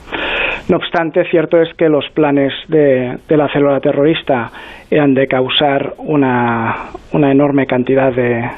No 0.69 0.77
obstante, 0.77 1.25
cierto 1.31 1.61
es 1.61 1.73
que 1.75 1.89
los 1.89 2.09
planes 2.11 2.53
de, 2.69 3.19
de 3.29 3.37
la 3.37 3.49
célula 3.49 3.81
terrorista 3.81 4.51
eran 4.91 5.15
de 5.15 5.27
causar 5.27 5.95
una, 5.99 6.91
una 7.13 7.31
enorme 7.31 7.67
cantidad 7.67 8.13
de, 8.13 8.49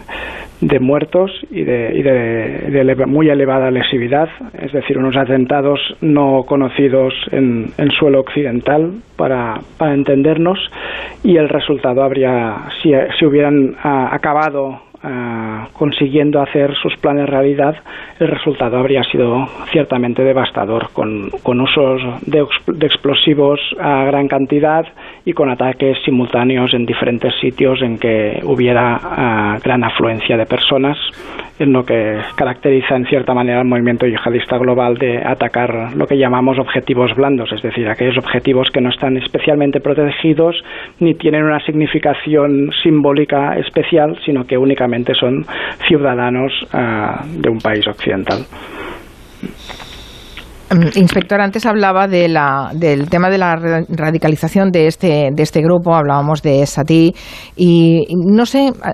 de 0.61 0.81
muertos 0.81 1.31
y 1.51 1.65
de, 1.65 3.05
muy 3.07 3.29
elevada 3.29 3.71
lesividad, 3.71 4.29
es 4.59 4.73
decir, 4.73 4.99
unos 4.99 5.17
atentados 5.17 5.81
no 6.01 6.45
conocidos 6.45 7.15
en, 7.31 7.73
en 7.77 7.91
suelo 7.91 8.21
occidental 8.21 8.93
para, 9.17 9.61
para, 9.77 9.95
entendernos 9.95 10.59
y 11.23 11.37
el 11.37 11.49
resultado 11.49 12.03
habría, 12.03 12.57
si, 12.83 12.93
si 13.19 13.27
hubieran 13.27 13.77
ah, 13.83 14.09
acabado 14.13 14.81
ah, 15.07 15.69
consiguiendo 15.73 16.41
hacer 16.41 16.75
sus 16.75 16.97
planes 16.97 17.29
realidad, 17.29 17.77
el 18.19 18.29
resultado 18.29 18.79
habría 18.79 19.03
sido 19.05 19.47
ciertamente 19.71 20.23
devastador, 20.23 20.89
con, 20.93 21.31
con 21.43 21.61
usos 21.61 22.03
de, 22.27 22.45
explosivos 22.87 23.61
a 23.81 24.05
gran 24.05 24.29
cantidad 24.29 24.87
y 25.25 25.33
con 25.33 25.51
ataques 25.51 25.99
simultáneos 26.05 26.73
en 26.75 26.87
diferentes 26.87 27.33
sitios 27.41 27.83
en 27.83 27.99
que 27.99 28.41
hubiera 28.45 28.97
uh, 28.97 29.63
gran 29.63 29.85
afluencia 29.85 30.37
de 30.37 30.47
personas, 30.47 30.97
en 31.59 31.73
lo 31.73 31.85
que 31.85 32.19
caracteriza 32.37 32.97
en 32.97 33.07
cierta 33.07 33.35
manera 33.35 33.61
el 33.61 33.67
movimiento 33.67 34.07
yihadista 34.07 34.59
global 34.59 34.99
de 34.99 35.19
atacar 35.19 35.95
lo 35.97 36.07
que 36.07 36.19
llamamos 36.19 36.59
objetivos 36.59 37.15
blandos, 37.15 37.51
es 37.53 37.63
decir, 37.63 37.89
aquellos 37.89 38.19
objetivos 38.19 38.71
que 38.71 38.81
no 38.81 38.91
están 38.91 39.17
especialmente 39.17 39.81
protegidos 39.81 40.57
ni 41.01 41.15
tienen 41.15 41.45
una 41.45 41.61
significación 41.61 42.71
simbólica 42.83 43.57
especial, 43.59 44.19
sino 44.25 44.47
que 44.47 44.59
únicamente 44.59 44.96
son 45.15 45.47
ciudadanos 45.87 46.53
uh, 46.73 47.27
de 47.27 47.49
un 47.49 47.61
país 47.61 47.87
occidental. 47.87 48.45
Mm, 50.69 50.99
inspector, 50.99 51.41
antes 51.41 51.65
hablaba 51.65 52.09
de 52.09 52.29
la, 52.29 52.73
del 52.75 53.09
tema 53.09 53.31
de 53.31 53.39
la 53.39 53.55
radicalización 53.89 54.71
de 54.73 54.89
este, 54.89 55.31
de 55.33 55.43
este 55.43 55.63
grupo, 55.63 55.95
hablábamos 55.95 56.43
de 56.43 56.67
SATI, 56.67 57.15
y 57.55 58.05
no 58.27 58.47
sé 58.47 58.73
ah, 58.83 58.93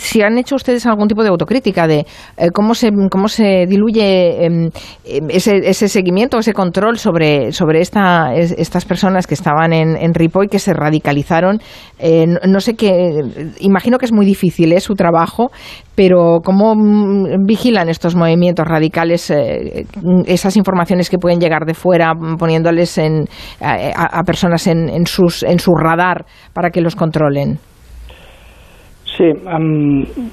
si 0.00 0.20
han 0.20 0.36
hecho 0.38 0.56
ustedes 0.56 0.84
algún 0.84 1.06
tipo 1.06 1.22
de 1.22 1.28
autocrítica 1.28 1.86
de 1.86 2.06
eh, 2.36 2.48
cómo, 2.52 2.74
se, 2.74 2.90
cómo 3.08 3.28
se 3.28 3.66
diluye 3.68 4.44
em, 4.44 4.70
em, 5.04 5.30
ese, 5.30 5.58
ese 5.62 5.88
seguimiento, 5.88 6.38
ese 6.38 6.52
control 6.54 6.98
sobre, 6.98 7.52
sobre 7.52 7.80
esta, 7.80 8.34
estas 8.34 8.84
personas 8.84 9.28
que 9.28 9.34
estaban 9.34 9.72
en, 9.72 9.96
en 9.96 10.14
Ripoll, 10.14 10.48
que 10.48 10.58
se 10.58 10.72
radicalizaron. 10.72 11.60
Eh, 12.00 12.26
no, 12.26 12.60
sé 12.60 12.74
qué, 12.74 13.20
imagino 13.60 13.98
que 13.98 14.06
es 14.06 14.12
muy 14.12 14.26
difícil 14.26 14.72
¿eh? 14.72 14.80
su 14.80 14.94
trabajo, 14.94 15.52
pero 15.94 16.40
¿cómo 16.44 16.74
mm, 16.74 17.44
vigilan 17.46 17.88
estos 17.88 18.16
movimientos 18.16 18.66
radicales 18.66 19.30
eh, 19.30 19.84
esas 20.26 20.56
informaciones 20.56 21.10
que 21.10 21.18
pueden 21.18 21.40
llegar 21.40 21.64
de 21.64 21.74
fuera, 21.74 22.12
poniéndoles 22.38 22.98
en, 22.98 23.24
a, 23.60 24.22
personas 24.24 24.66
en, 24.66 24.88
en, 24.88 25.06
sus, 25.06 25.42
en 25.42 25.58
su 25.58 25.74
radar 25.74 26.24
para 26.54 26.70
que 26.70 26.80
los 26.80 26.96
controlen? 26.96 27.58
Sí, 29.16 29.30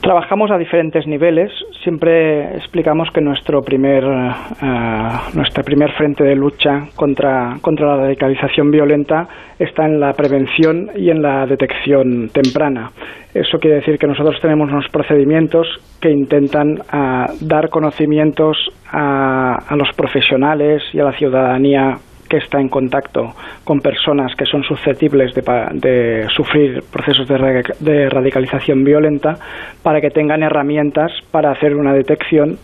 trabajamos 0.01 0.51
a 0.51 0.57
diferentes 0.57 1.05
niveles. 1.05 1.51
Siempre 1.83 2.57
explicamos 2.57 3.09
que 3.13 3.21
nuestro 3.21 3.61
primer, 3.61 4.03
uh, 4.03 5.63
primer 5.63 5.91
frente 5.93 6.25
de 6.25 6.35
lucha 6.35 6.87
contra, 6.93 7.57
contra 7.61 7.87
la 7.87 8.03
radicalización 8.03 8.69
violenta 8.69 9.29
está 9.57 9.85
en 9.85 9.97
la 9.97 10.11
prevención 10.11 10.89
y 10.97 11.09
en 11.09 11.21
la 11.21 11.45
detección 11.45 12.29
temprana. 12.33 12.91
Eso 13.33 13.59
quiere 13.59 13.77
decir 13.77 13.97
que 13.97 14.07
nosotros 14.07 14.41
tenemos 14.41 14.69
unos 14.69 14.89
procedimientos 14.89 15.67
que 16.01 16.11
intentan 16.11 16.79
ah, 16.91 17.27
dar 17.39 17.69
conocimientos 17.69 18.57
a 18.91 19.75
los 19.77 19.89
profesionales 19.95 20.83
y 20.93 20.99
a 20.99 21.05
la 21.05 21.13
ciudadanía 21.13 21.97
que 22.29 22.37
está 22.37 22.61
en 22.61 22.69
contacto 22.69 23.33
con 23.63 23.79
personas 23.81 24.35
que 24.35 24.45
son 24.45 24.63
susceptibles 24.63 25.33
de, 25.33 26.27
sufrir 26.35 26.83
procesos 26.91 27.27
de, 27.27 28.09
radicalización 28.09 28.83
violenta 28.83 29.35
para 29.83 29.99
que 29.99 30.11
tengan 30.11 30.43
herramientas 30.43 31.11
para 31.31 31.51
hacer 31.51 31.75
una 31.75 31.93
detección 31.93 32.57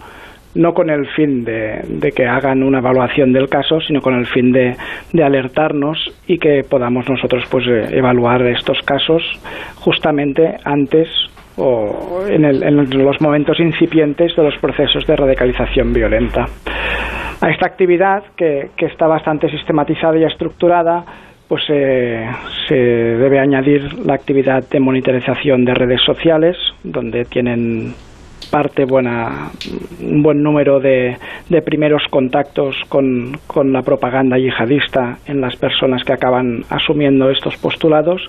no 0.53 0.73
con 0.73 0.89
el 0.89 1.05
fin 1.07 1.43
de, 1.43 2.13
que 2.15 2.25
hagan 2.25 2.63
una 2.63 2.77
evaluación 2.77 3.33
del 3.33 3.49
caso, 3.49 3.81
sino 3.81 3.99
con 4.01 4.15
el 4.15 4.25
fin 4.25 4.53
de, 4.53 4.77
alertarnos 5.21 5.97
y 6.27 6.37
que 6.37 6.61
podamos 6.63 7.09
nosotros 7.09 7.43
pues 7.49 7.65
eh, 7.67 7.87
evaluar 7.91 8.41
estos 8.43 8.79
casos 8.83 9.21
justamente 9.75 10.55
antes 10.63 11.09
o 11.57 12.23
en, 12.29 12.45
en 12.45 13.03
los 13.03 13.19
momentos 13.19 13.59
incipientes 13.59 14.33
de 14.35 14.43
los 14.43 14.57
procesos 14.59 15.05
de 15.05 15.15
radicalización 15.15 15.91
violenta. 15.91 16.45
A 17.45 17.51
esta 17.51 17.67
actividad, 17.67 18.23
que, 18.35 18.71
que 18.75 18.87
está 18.87 19.05
bastante 19.05 19.47
sistematizada 19.51 20.17
y 20.17 20.23
estructurada, 20.23 21.05
pues 21.47 21.61
eh, 21.69 22.27
se 22.67 22.73
debe 22.73 23.37
añadir 23.39 23.99
la 24.03 24.15
actividad 24.15 24.67
de 24.67 24.79
monitorización 24.79 25.63
de 25.63 25.75
redes 25.75 26.01
sociales, 26.01 26.57
donde 26.83 27.23
tienen 27.25 27.93
parte 28.49 28.85
buena, 28.85 29.51
un 30.01 30.21
buen 30.21 30.41
número 30.41 30.79
de, 30.79 31.17
de 31.49 31.61
primeros 31.61 32.03
contactos 32.09 32.75
con, 32.89 33.37
con, 33.47 33.73
la 33.73 33.81
propaganda 33.81 34.37
yihadista 34.37 35.17
en 35.25 35.41
las 35.41 35.55
personas 35.55 36.03
que 36.03 36.13
acaban 36.13 36.63
asumiendo 36.69 37.29
estos 37.29 37.57
postulados. 37.57 38.21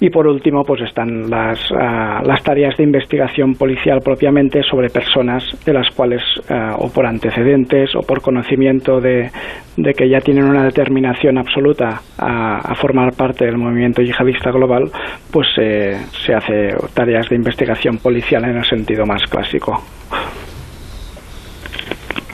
Y 0.00 0.10
por 0.10 0.26
último 0.26 0.64
pues 0.64 0.82
están 0.82 1.30
las, 1.30 1.60
ah, 1.78 2.22
las 2.24 2.42
tareas 2.42 2.76
de 2.76 2.84
investigación 2.84 3.54
policial 3.54 4.00
propiamente 4.00 4.62
sobre 4.64 4.90
personas 4.90 5.44
de 5.64 5.72
las 5.72 5.88
cuales 5.90 6.22
ah, 6.48 6.76
o 6.78 6.88
por 6.88 7.06
antecedentes 7.06 7.94
o 7.94 8.00
por 8.00 8.20
conocimiento 8.20 9.00
de, 9.00 9.30
de 9.76 9.92
que 9.94 10.08
ya 10.08 10.20
tienen 10.20 10.44
una 10.44 10.64
determinación 10.64 11.38
absoluta 11.38 12.02
a, 12.18 12.74
formar 12.74 13.12
parte 13.14 13.44
del 13.44 13.56
movimiento 13.56 14.02
yihadista 14.02 14.50
global 14.50 14.90
pues 15.30 15.46
se 15.54 16.34
hace 16.34 16.74
tareas 16.94 17.28
de 17.28 17.36
investigación 17.36 17.98
policial 17.98 18.44
en 18.44 18.56
el 18.56 18.64
sentido 18.64 19.06
más 19.06 19.22
clásico 19.30 19.82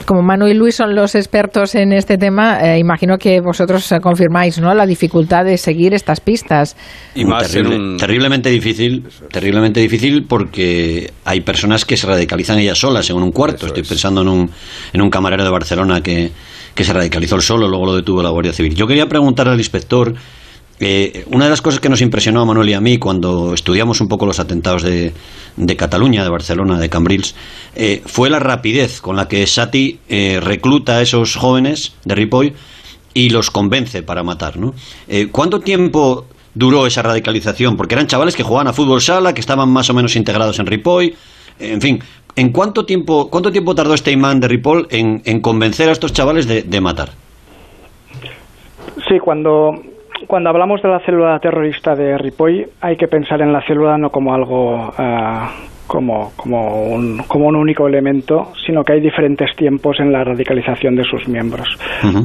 como 0.09 0.23
Manu 0.23 0.47
y 0.47 0.55
Luis 0.55 0.73
son 0.73 0.95
los 0.95 1.13
expertos 1.13 1.75
en 1.75 1.93
este 1.93 2.17
tema, 2.17 2.59
eh, 2.61 2.79
imagino 2.79 3.19
que 3.19 3.41
vosotros 3.41 3.91
eh, 3.91 3.99
confirmáis 4.01 4.59
¿no? 4.59 4.73
la 4.73 4.87
dificultad 4.87 5.45
de 5.45 5.55
seguir 5.55 5.93
estas 5.93 6.19
pistas. 6.19 6.75
Y 7.13 7.25
más 7.25 7.51
terriblemente 7.51 8.49
difícil, 8.49 9.03
terriblemente 9.31 9.79
difícil 9.79 10.25
porque 10.27 11.11
hay 11.25 11.41
personas 11.41 11.85
que 11.85 11.95
se 11.95 12.07
radicalizan 12.07 12.57
ellas 12.57 12.79
solas 12.79 13.07
en 13.11 13.17
un 13.17 13.31
cuarto. 13.31 13.67
Estoy 13.67 13.83
pensando 13.83 14.23
en 14.23 14.29
un, 14.29 14.49
en 14.93 15.01
un 15.03 15.11
camarero 15.11 15.43
de 15.43 15.51
Barcelona 15.51 16.01
que, 16.01 16.31
que 16.79 16.85
se 16.85 16.93
radicalizó 16.93 17.35
el 17.35 17.41
solo, 17.41 17.67
luego 17.67 17.87
lo 17.87 17.95
detuvo 17.97 18.23
la 18.23 18.29
Guardia 18.29 18.53
Civil. 18.53 18.73
Yo 18.73 18.87
quería 18.87 19.09
preguntar 19.09 19.49
al 19.49 19.57
inspector 19.57 20.15
eh, 20.79 21.25
una 21.29 21.43
de 21.43 21.49
las 21.49 21.61
cosas 21.61 21.81
que 21.81 21.89
nos 21.89 21.99
impresionó 21.99 22.39
a 22.39 22.45
Manuel 22.45 22.69
y 22.69 22.73
a 22.73 22.79
mí 22.79 22.97
cuando 22.97 23.53
estudiamos 23.53 23.99
un 23.99 24.07
poco 24.07 24.25
los 24.25 24.39
atentados 24.39 24.83
de, 24.83 25.11
de 25.57 25.75
Cataluña, 25.75 26.23
de 26.23 26.29
Barcelona, 26.29 26.79
de 26.79 26.87
Cambrils, 26.87 27.35
eh, 27.75 28.01
fue 28.05 28.29
la 28.29 28.39
rapidez 28.39 29.01
con 29.01 29.17
la 29.17 29.27
que 29.27 29.45
Sati 29.45 29.99
eh, 30.07 30.39
recluta 30.41 30.99
a 30.99 31.01
esos 31.01 31.35
jóvenes 31.35 31.95
de 32.05 32.15
Ripoll 32.15 32.53
y 33.13 33.29
los 33.29 33.51
convence 33.51 34.01
para 34.01 34.23
matar. 34.23 34.55
¿no? 34.55 34.73
¿Cuánto 35.33 35.59
tiempo 35.59 36.27
duró 36.53 36.87
esa 36.87 37.01
radicalización? 37.01 37.75
Porque 37.75 37.95
eran 37.95 38.07
chavales 38.07 38.37
que 38.37 38.43
jugaban 38.43 38.69
a 38.69 38.73
fútbol 38.73 39.01
sala, 39.01 39.33
que 39.33 39.41
estaban 39.41 39.67
más 39.67 39.89
o 39.89 39.93
menos 39.93 40.15
integrados 40.15 40.59
en 40.59 40.65
Ripoll. 40.65 41.13
En 41.59 41.81
fin, 41.81 41.99
¿en 42.35 42.51
cuánto 42.51 42.85
tiempo, 42.85 43.29
cuánto 43.29 43.51
tiempo 43.51 43.75
tardó 43.75 43.93
este 43.93 44.11
imán 44.11 44.39
de 44.39 44.47
Ripoll 44.47 44.87
en, 44.89 45.21
en 45.25 45.41
convencer 45.41 45.89
a 45.89 45.91
estos 45.91 46.13
chavales 46.13 46.47
de, 46.47 46.63
de 46.63 46.81
matar? 46.81 47.09
Sí, 49.07 49.19
cuando 49.19 49.71
cuando 50.27 50.49
hablamos 50.49 50.81
de 50.81 50.89
la 50.89 50.99
célula 50.99 51.39
terrorista 51.39 51.95
de 51.95 52.17
Ripoll, 52.17 52.67
hay 52.81 52.97
que 52.97 53.07
pensar 53.07 53.41
en 53.41 53.53
la 53.53 53.61
célula 53.65 53.97
no 53.97 54.09
como 54.09 54.33
algo 54.33 54.93
eh, 54.97 55.47
como, 55.87 56.31
como, 56.35 56.85
un, 56.85 57.23
como 57.27 57.47
un 57.47 57.55
único 57.55 57.87
elemento, 57.87 58.51
sino 58.63 58.83
que 58.83 58.93
hay 58.93 59.01
diferentes 59.01 59.55
tiempos 59.55 59.99
en 59.99 60.11
la 60.11 60.23
radicalización 60.23 60.95
de 60.95 61.03
sus 61.03 61.27
miembros. 61.27 61.67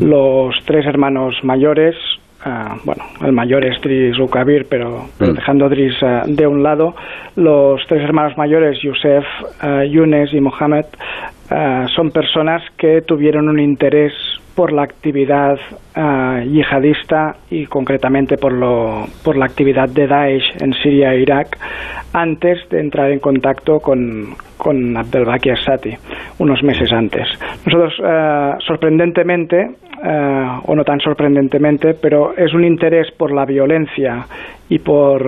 Los 0.01 0.55
tres 0.67 0.85
hermanos 0.85 1.37
mayores, 1.43 1.97
eh, 2.45 2.81
bueno, 2.85 3.03
el 3.23 3.33
mayor 3.33 3.65
es 3.65 3.81
Dris 3.81 4.19
Ukabir, 4.19 4.67
pero, 4.69 5.07
pero 5.19 5.33
mm. 5.33 5.35
dejando 5.37 5.69
Dris 5.69 5.95
eh, 6.03 6.23
de 6.27 6.47
un 6.47 6.63
lado, 6.63 6.95
los 7.37 7.81
tres 7.89 8.03
hermanos 8.03 8.37
mayores, 8.37 8.79
Youssef, 8.83 9.25
Younes 9.91 10.33
y 10.33 10.41
Mohamed, 10.41 10.87
son 11.95 12.11
personas 12.11 12.63
que 12.79 13.03
tuvieron 13.03 13.49
un 13.49 13.61
interés 13.61 14.13
por 14.55 14.73
la 14.73 14.83
actividad 14.83 15.59
uh, 15.97 16.41
yihadista 16.45 17.37
y 17.51 17.67
concretamente 17.67 18.37
por, 18.37 18.53
lo, 18.53 19.05
por 19.25 19.37
la 19.37 19.47
actividad 19.47 19.89
de 19.89 20.07
Daesh 20.07 20.63
en 20.63 20.73
Siria 20.75 21.13
e 21.13 21.21
Irak 21.21 21.59
antes 22.13 22.69
de 22.71 22.81
entrar 22.81 23.11
en 23.11 23.19
contacto 23.19 23.81
con, 23.81 24.35
con 24.57 24.97
Abdelbaki 24.97 25.51
Assati, 25.51 25.91
unos 26.39 26.63
meses 26.63 26.93
antes. 26.93 27.27
Nosotros, 27.67 27.99
uh, 27.99 28.61
sorprendentemente, 28.61 29.57
uh, 29.67 30.71
o 30.71 30.75
no 30.75 30.85
tan 30.85 31.01
sorprendentemente, 31.01 31.95
pero 31.95 32.37
es 32.37 32.55
un 32.55 32.65
interés 32.65 33.11
por 33.19 33.33
la 33.33 33.45
violencia 33.45 34.27
y 34.69 34.79
por, 34.79 35.23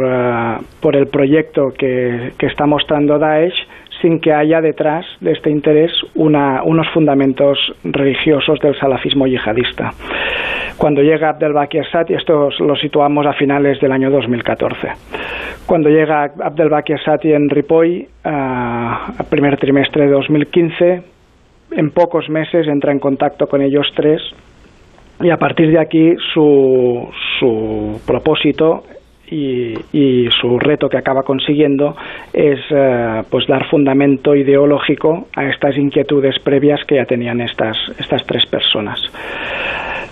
por 0.80 0.97
el 0.97 1.09
proyecto 1.09 1.68
que, 1.76 2.33
que 2.38 2.47
está 2.47 2.66
mostrando 2.66 3.18
Daesh 3.18 3.54
sin 4.00 4.21
que 4.21 4.33
haya 4.33 4.61
detrás 4.61 5.05
de 5.21 5.33
este 5.33 5.50
interés 5.50 5.93
una, 6.15 6.62
unos 6.65 6.87
fundamentos 6.93 7.59
religiosos 7.85 8.59
del 8.61 8.79
salafismo 8.79 9.26
yihadista. 9.26 9.93
Cuando 10.76 11.00
llega 11.00 11.31
Abdelbaki 11.31 11.79
Assad, 11.79 12.07
y 12.11 12.15
esto 12.15 12.50
lo 12.61 12.76
situamos 12.76 13.26
a 13.26 13.33
finales 13.33 13.81
del 13.81 13.93
año 13.93 14.11
2014, 14.11 14.88
cuando 15.67 15.88
llega 15.88 16.31
Abdelbaki 16.38 16.93
Assad 16.93 17.25
en 17.25 17.49
Ripoll, 17.49 18.07
a, 18.25 19.12
primer 19.31 19.57
trimestre 19.57 20.05
de 20.05 20.12
2015, 20.12 21.03
en 21.73 21.91
pocos 21.91 22.29
meses 22.29 22.69
entra 22.69 22.93
en 22.93 22.99
contacto 22.99 23.47
con 23.47 23.62
ellos 23.62 23.87
tres 23.97 24.23
y 25.21 25.31
a 25.31 25.37
partir 25.37 25.71
de 25.71 25.81
aquí 25.81 26.15
su, 26.35 27.09
su 27.41 28.00
propósito 28.07 28.85
y, 29.30 30.28
su 30.40 30.59
reto 30.59 30.88
que 30.88 30.99
acaba 30.99 31.23
consiguiendo 31.23 31.97
es 32.33 32.61
eh, 32.71 33.23
pues 33.30 33.47
dar 33.47 33.68
fundamento 33.68 34.35
ideológico 34.35 35.28
a 35.35 35.45
estas 35.45 35.76
inquietudes 35.76 36.38
previas 36.40 36.85
que 36.85 36.97
ya 36.97 37.04
tenían 37.04 37.40
estas, 37.40 37.76
estas 37.99 38.25
tres 38.26 38.45
personas. 38.47 39.00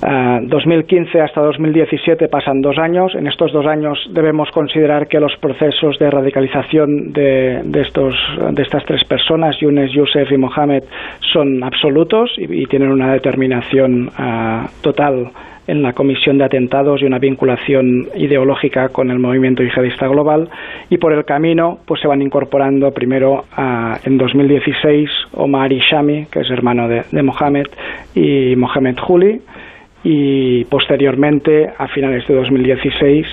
2015 0.05 1.17
eh, 1.17 1.21
hasta 1.23 1.41
2017 1.41 2.29
pasan 2.29 2.61
dos 2.61 2.79
años. 2.79 3.15
En 3.15 3.27
estos 3.27 3.53
dos 3.53 3.67
años 3.67 3.99
debemos 4.11 4.51
considerar 4.51 5.09
que 5.09 5.19
los 5.19 5.35
procesos 5.37 5.99
de 5.99 6.11
radicalización 6.11 7.13
de, 7.13 7.63
de, 7.65 7.81
estos, 7.81 8.15
de 8.53 8.63
estas 8.63 8.85
tres 8.85 9.03
personas, 9.05 9.57
Younes, 9.61 9.93
Youssef 9.93 10.31
y 10.31 10.37
Mohamed, 10.37 10.85
son 11.33 11.63
absolutos 11.65 12.33
y, 12.37 12.67
tienen 12.67 12.91
una 12.91 13.13
determinación 13.13 14.11
eh, 14.19 14.67
total 14.83 15.31
en 15.67 15.83
la 15.83 15.95
comisión 15.95 16.37
de 16.37 16.45
atentados 16.45 17.01
y 17.01 17.07
una 17.07 17.19
vinculación 17.19 18.09
ideológica 18.17 18.91
con 18.91 19.11
el 19.11 19.19
movimiento 19.19 19.63
yihadista 19.63 20.07
global 20.09 20.51
y 20.91 20.99
por 20.99 21.13
el 21.13 21.25
camino 21.25 21.79
pues 21.87 22.03
se 22.03 22.09
van 22.09 22.21
incorporando 22.21 22.91
primero 22.91 23.45
a, 23.57 23.99
en 24.05 24.19
2016 24.19 25.09
Omar 25.33 25.73
Ishami 25.73 26.27
que 26.27 26.41
es 26.41 26.51
hermano 26.51 26.89
de, 26.89 27.05
de 27.11 27.23
Mohamed 27.23 27.67
y 28.15 28.57
Mohamed 28.57 28.99
Juli 28.99 29.41
y 30.05 30.65
posteriormente 30.67 31.73
a 31.79 31.89
finales 31.89 32.29
de 32.29 32.35
2016 32.35 33.27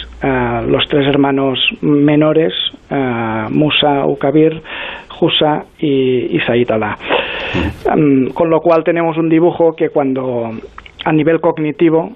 los 0.67 0.87
tres 0.87 1.05
hermanos 1.05 1.59
menores 1.81 2.53
Musa 3.49 4.05
Ukabir 4.05 4.61
Husa 5.19 5.65
y, 5.77 6.35
y 6.35 6.39
Said. 6.47 6.71
Mm, 7.95 8.27
con 8.29 8.49
lo 8.49 8.61
cual 8.61 8.83
tenemos 8.83 9.17
un 9.17 9.29
dibujo 9.29 9.75
que 9.75 9.89
cuando 9.89 10.49
a 11.03 11.11
nivel 11.11 11.39
cognitivo 11.39 12.13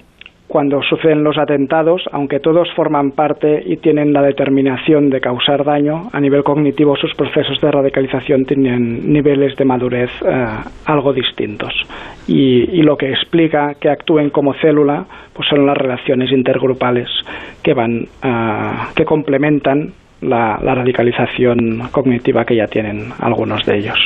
cuando 0.47 0.81
suceden 0.83 1.23
los 1.23 1.37
atentados, 1.37 2.03
aunque 2.11 2.39
todos 2.39 2.71
forman 2.75 3.11
parte 3.11 3.63
y 3.65 3.77
tienen 3.77 4.13
la 4.13 4.21
determinación 4.21 5.09
de 5.09 5.19
causar 5.19 5.63
daño, 5.63 6.09
a 6.13 6.19
nivel 6.19 6.43
cognitivo 6.43 6.95
sus 6.95 7.13
procesos 7.15 7.59
de 7.61 7.71
radicalización 7.71 8.45
tienen 8.45 9.11
niveles 9.11 9.55
de 9.55 9.65
madurez 9.65 10.11
eh, 10.23 10.47
algo 10.85 11.13
distintos. 11.13 11.73
Y, 12.27 12.81
lo 12.85 12.97
que 12.97 13.09
explica 13.09 13.73
que 13.79 13.89
actúen 13.89 14.29
como 14.29 14.53
célula 14.53 15.05
pues 15.33 15.49
son 15.49 15.65
las 15.65 15.75
relaciones 15.75 16.31
intergrupales 16.31 17.09
que 17.63 17.73
van 17.73 18.07
eh, 18.23 18.71
que 18.95 19.05
complementan 19.05 19.91
la, 20.21 20.57
radicalización 20.57 21.89
cognitiva 21.91 22.45
que 22.45 22.55
ya 22.55 22.67
tienen 22.67 23.11
algunos 23.19 23.65
de 23.65 23.77
ellos. 23.77 23.97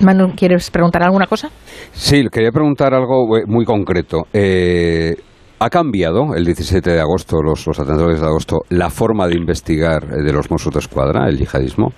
Manu, 0.00 0.32
¿quieres 0.36 0.70
preguntar 0.70 1.02
alguna 1.02 1.26
cosa? 1.26 1.48
Sí, 1.92 2.24
quería 2.30 2.50
preguntar 2.50 2.92
algo 2.94 3.36
eh, 3.38 3.44
muy 3.46 3.64
concreto. 3.64 4.24
Eh, 4.32 5.14
¿Ha 5.58 5.70
cambiado 5.70 6.34
el 6.36 6.44
17 6.44 6.90
de 6.90 7.00
agosto, 7.00 7.40
los, 7.42 7.66
los 7.66 7.80
atentados 7.80 8.20
de 8.20 8.26
agosto, 8.26 8.58
la 8.68 8.90
forma 8.90 9.26
de 9.26 9.36
investigar 9.36 10.04
eh, 10.04 10.22
de 10.22 10.32
los 10.32 10.50
Mossos 10.50 10.72
de 10.72 10.80
Escuadra, 10.80 11.26
el 11.28 11.38
yihadismo? 11.38 11.92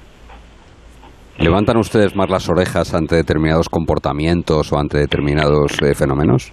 ¿Levantan 1.38 1.76
ustedes 1.76 2.14
más 2.16 2.30
las 2.30 2.48
orejas 2.48 2.94
ante 2.94 3.16
determinados 3.16 3.68
comportamientos 3.68 4.72
o 4.72 4.78
ante 4.78 4.98
determinados 4.98 5.78
fenómenos? 5.96 6.52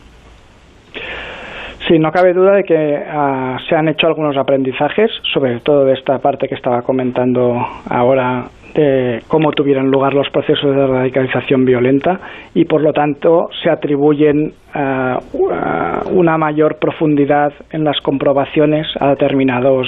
Sí, 1.88 2.00
no 2.00 2.12
cabe 2.12 2.34
duda 2.34 2.56
de 2.56 2.64
que 2.64 2.96
ah, 3.08 3.58
se 3.70 3.76
han 3.76 3.88
hecho 3.88 4.08
algunos 4.08 4.36
aprendizajes, 4.38 5.12
sobre 5.34 5.60
todo 5.60 5.86
de 5.86 5.94
esta 5.94 6.18
parte 6.18 6.48
que 6.48 6.56
estaba 6.56 6.82
comentando 6.82 7.54
ahora 7.90 8.46
de 8.76 9.22
cómo 9.28 9.52
tuvieron 9.52 9.90
lugar 9.90 10.14
los 10.14 10.30
procesos 10.30 10.76
de 10.76 10.88
radicalización 10.88 11.66
violenta 11.66 12.20
y 12.54 12.66
por 12.66 12.82
lo 12.82 12.92
tanto 12.94 13.50
se 13.64 13.70
atribuyen 13.70 14.54
ah, 14.74 15.18
ah, 15.52 16.02
una 16.12 16.38
mayor 16.38 16.78
profundidad 16.78 17.54
en 17.72 17.84
las 17.84 18.00
comprobaciones 18.02 18.88
a 19.00 19.10
determinados 19.10 19.88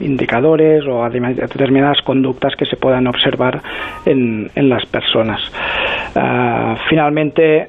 indicadores 0.00 0.84
o 0.86 1.04
a 1.04 1.10
determinadas 1.10 2.00
conductas 2.02 2.54
que 2.56 2.64
se 2.64 2.76
puedan 2.76 3.06
observar 3.06 3.60
en 4.06 4.50
las 4.54 4.86
personas. 4.86 5.40
finalmente, 6.88 7.68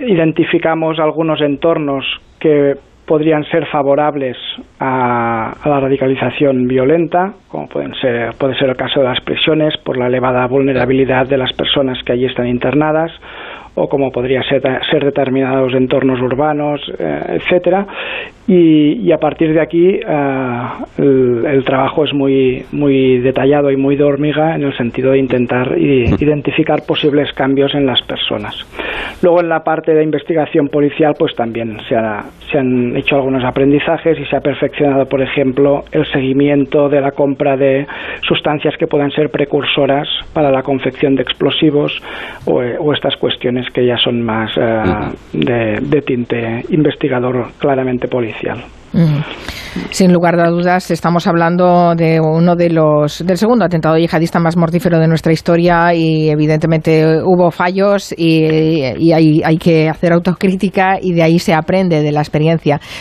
identificamos 0.00 0.98
algunos 0.98 1.40
entornos 1.40 2.04
que 2.38 2.74
podrían 3.08 3.42
ser 3.44 3.66
favorables 3.66 4.36
a, 4.78 5.54
la 5.64 5.80
radicalización 5.80 6.68
violenta, 6.68 7.32
como 7.48 7.66
pueden 7.66 7.94
ser, 7.94 8.34
puede 8.38 8.54
ser 8.58 8.68
el 8.68 8.76
caso 8.76 9.00
de 9.00 9.06
las 9.06 9.20
prisiones 9.22 9.74
por 9.78 9.96
la 9.96 10.06
elevada 10.08 10.46
vulnerabilidad 10.46 11.26
de 11.26 11.38
las 11.38 11.52
personas 11.54 11.98
que 12.04 12.12
allí 12.12 12.26
están 12.26 12.46
internadas, 12.46 13.10
o 13.74 13.88
como 13.88 14.10
podría 14.10 14.42
ser, 14.42 14.62
ser 14.90 15.04
determinados 15.04 15.72
entornos 15.72 16.20
urbanos, 16.20 16.80
eh, 16.98 17.40
etcétera. 17.40 17.86
Y, 18.46 19.10
a 19.12 19.18
partir 19.18 19.52
de 19.52 19.60
aquí 19.60 19.88
eh, 19.88 20.66
el, 20.98 21.64
trabajo 21.64 22.04
es 22.04 22.12
muy, 22.12 22.64
muy 22.72 23.18
detallado 23.18 23.70
y 23.70 23.76
muy 23.76 23.96
de 23.96 24.04
hormiga 24.04 24.54
en 24.54 24.64
el 24.64 24.76
sentido 24.76 25.12
de 25.12 25.18
intentar 25.18 25.78
identificar 25.78 26.80
posibles 26.86 27.32
cambios 27.32 27.74
en 27.74 27.86
las 27.86 28.02
personas. 28.02 28.54
Luego 29.22 29.40
en 29.40 29.48
la 29.48 29.62
parte 29.64 29.94
de 29.94 30.02
investigación 30.02 30.68
policial 30.68 31.14
pues 31.18 31.34
también 31.34 31.78
se, 31.88 31.96
se 32.50 32.58
han 32.58 32.96
hecho 32.96 33.16
algunos 33.16 33.44
aprendizajes 33.44 34.18
y 34.18 34.24
se 34.24 34.36
ha 34.36 34.40
perfeccionado, 34.40 35.06
por 35.06 35.22
ejemplo, 35.22 35.84
el 35.92 36.06
seguimiento 36.06 36.88
de 36.88 37.00
la 37.00 37.10
compra 37.12 37.56
de 37.56 37.86
sustancias 38.22 38.74
que 38.78 38.86
puedan 38.86 39.10
ser 39.10 39.30
precursoras 39.30 40.08
para 40.32 40.50
la 40.50 40.62
confección 40.62 41.14
de 41.14 41.22
explosivos 41.22 41.92
o, 42.46 42.60
o 42.60 42.92
estas 42.94 43.16
cuestiones 43.16 43.66
que 43.72 43.86
ya 43.86 43.96
son 43.96 44.22
más 44.22 44.50
eh, 44.56 44.82
de, 45.32 45.78
de 45.82 46.02
tinte 46.02 46.64
investigador 46.70 47.48
claramente 47.58 48.08
policial. 48.08 48.64
Sin 49.90 50.12
lugar 50.12 50.40
a 50.40 50.48
dudas, 50.48 50.90
estamos 50.90 51.26
hablando 51.26 51.94
de 51.94 52.20
uno 52.20 52.56
de 52.56 52.70
los 52.70 53.24
del 53.24 53.36
segundo 53.36 53.64
atentado 53.64 53.96
yihadista 53.96 54.40
más 54.40 54.56
mortífero 54.56 54.98
de 54.98 55.06
nuestra 55.06 55.32
historia 55.32 55.94
y 55.94 56.30
evidentemente 56.30 57.22
hubo 57.22 57.50
fallos 57.50 58.14
y, 58.16 58.82
hay, 59.12 59.42
hay, 59.44 59.58
que 59.58 59.88
hacer 59.88 60.12
autocrítica 60.12 60.98
y 61.00 61.12
de 61.12 61.22
ahí 61.22 61.38
se 61.38 61.54
aprende 61.54 62.02
de 62.02 62.12
la 62.12 62.20
experiencia. 62.20 62.37